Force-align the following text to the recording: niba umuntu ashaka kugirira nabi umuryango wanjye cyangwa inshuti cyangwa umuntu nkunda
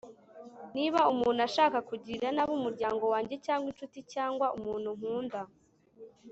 niba 0.75 0.99
umuntu 1.13 1.39
ashaka 1.47 1.77
kugirira 1.89 2.29
nabi 2.35 2.51
umuryango 2.59 3.03
wanjye 3.13 3.35
cyangwa 3.45 3.67
inshuti 3.71 3.99
cyangwa 4.13 4.45
umuntu 4.57 4.89
nkunda 4.97 5.41